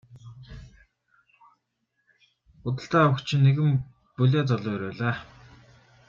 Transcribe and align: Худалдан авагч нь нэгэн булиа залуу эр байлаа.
Худалдан 2.61 3.03
авагч 3.05 3.29
нь 3.35 3.43
нэгэн 3.45 3.71
булиа 4.15 4.43
залуу 4.49 4.73
эр 4.77 4.83
байлаа. 4.87 5.15